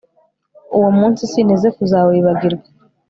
[0.75, 2.67] uwo munsi sinteze kuzawibagirwa